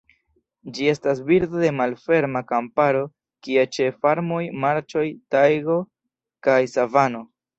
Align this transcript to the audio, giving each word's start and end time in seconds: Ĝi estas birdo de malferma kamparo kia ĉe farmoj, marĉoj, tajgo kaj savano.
Ĝi 0.75 0.85
estas 0.93 1.19
birdo 1.27 1.59
de 1.63 1.67
malferma 1.79 2.41
kamparo 2.53 3.03
kia 3.47 3.65
ĉe 3.77 3.87
farmoj, 4.05 4.41
marĉoj, 4.65 5.05
tajgo 5.35 5.79
kaj 6.49 6.59
savano. 6.75 7.25